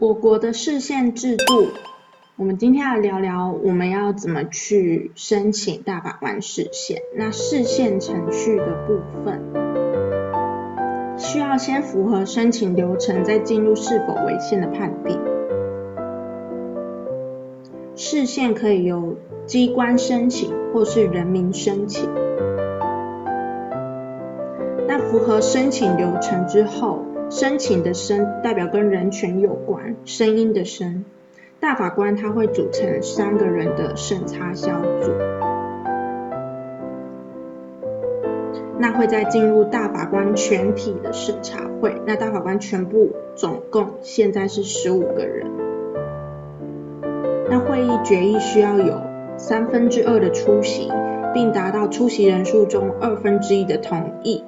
[0.00, 1.66] 我国的市县制度，
[2.36, 7.02] 我们今天来聊聊我们要怎么去申请大法官释宪。
[7.16, 9.42] 那释宪程序的部分，
[11.18, 15.20] 需要先符合申请流程，再进入是否违宪的判定。
[17.96, 22.08] 释宪可以由机关申请，或是人民申请。
[24.86, 27.07] 那符合申请流程之后。
[27.30, 31.04] 申请的申代表跟人权有关，声音的声。
[31.60, 35.10] 大法官他会组成三个人的审查小组，
[38.78, 42.00] 那会再进入大法官全体的审查会。
[42.06, 45.46] 那大法官全部总共现在是十五个人。
[47.50, 49.02] 那会议决议需要有
[49.36, 50.90] 三分之二的出席，
[51.34, 54.44] 并达到出席人数中二分之一的同意。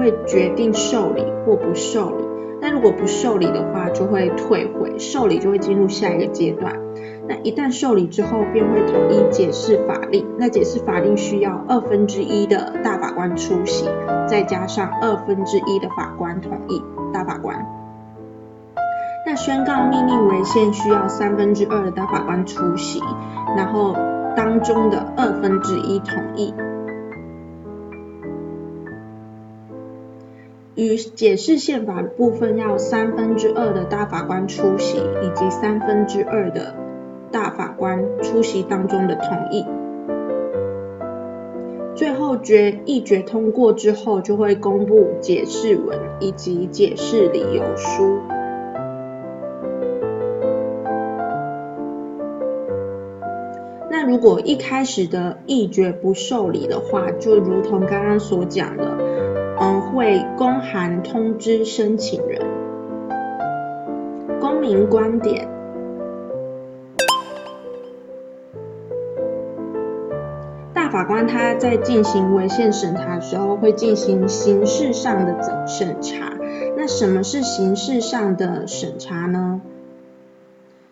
[0.00, 2.24] 会决定受理或不受理。
[2.62, 6.74] 那如果不受理的话，就会退回；受理就会进入下一个阶段。
[7.28, 10.26] 那一旦受理之后，便会统一解释法令。
[10.36, 13.88] 那解释法令需要二分之一的大法官出席，
[14.26, 16.82] 再加上二分之一的法官同意。
[17.12, 17.66] 大法官。
[19.26, 23.00] 那宣告命令违宪需要三分之二的大法官出席，
[23.56, 23.94] 然后
[24.36, 26.52] 当中的二分之一同意。
[30.80, 36.74] 与解释宪法部分要三分之二的大法官出席，以及三分之二的
[37.30, 39.66] 大法官出席当中的同意。
[41.94, 48.18] 最后决议决通过之后，就会公布解释文以及解释理由书。
[53.90, 59.09] 那如果一开始的议决不受理的话，就如同刚刚所讲的。
[59.92, 62.40] 会公函通知申请人，
[64.40, 65.48] 公民观点。
[70.72, 76.32] 大法官他在进行违宪审查的时候，会进行形式上的审查。
[76.76, 79.60] 那什么是形式上的审查呢？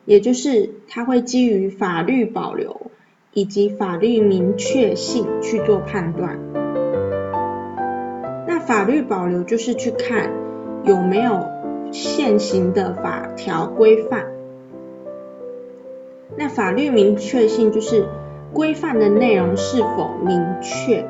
[0.04, 2.90] 也就是他会基于法律保留
[3.32, 6.38] 以及法律明确性去做判断。
[8.68, 10.30] 法律保留就是去看
[10.84, 11.46] 有没有
[11.90, 14.26] 现行的法条规范，
[16.36, 18.04] 那法律明确性就是
[18.52, 21.02] 规范的内容是否明确，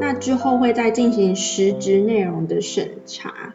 [0.00, 3.54] 那之后会再进行实质内容的审查。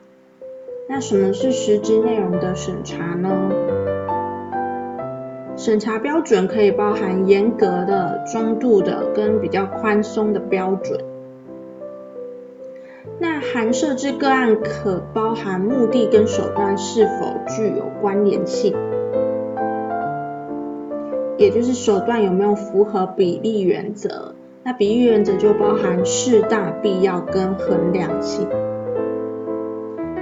[0.90, 3.30] 那什么是实质内容的审查呢？
[5.58, 11.00] 审查标准可以包含严格的、中度的跟比较宽松的标准。
[13.20, 18.76] 那函设置个案可包含目的跟手段是否具有关联性，
[21.38, 24.36] 也就是手段有没有符合比例原则。
[24.64, 28.46] 那比例原则就包含适当、必要跟衡量性。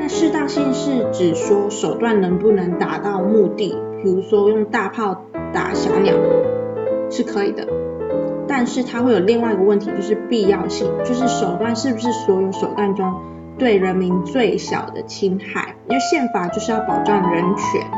[0.04, 3.74] 那适当性是指说手段能不能达到目的。
[4.04, 6.14] 比如说用大炮打小鸟
[7.10, 7.66] 是可以的，
[8.46, 13.16] 但是它会有另外一个问题，就是必要性，就是手段是不是所有手段中
[13.58, 15.74] 对人民最小的侵害？
[15.88, 17.90] 因为宪法就是要保障人权。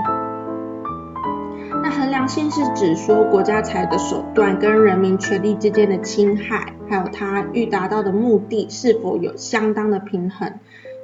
[1.82, 10.54] 那衡量性是指说国家采的手段跟人民权利之间的侵害，还有它欲达到的目的是否有相当的平衡，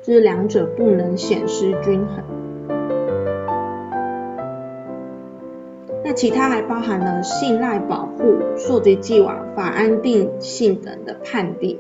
[0.02, 2.24] 就是两者不能显失均衡。
[6.04, 11.80] 那其他还包含了信赖保护、溯及既往、法安定性等的判定。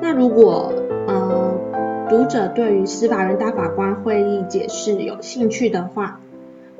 [0.00, 0.72] 那如果
[1.06, 1.54] 呃
[2.08, 6.20] 读者对于司法院大法官会议解释有兴趣的话，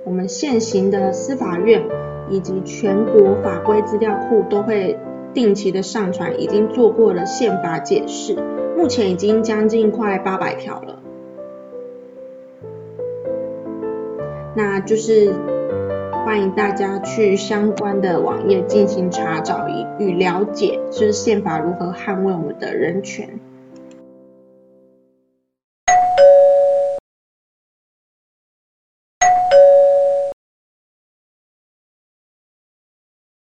[0.04, 1.82] 我们现行的司法院
[2.30, 4.96] 以及全国法规资料库都会
[5.38, 8.34] 定期的上传已经做过了宪法解释，
[8.76, 10.98] 目前已经将近快八百条了。
[14.56, 15.32] 那就是
[16.24, 23.38] 欢迎大家去相关的网页进行查找与与了解，就是宪法如何捍卫我们的人权。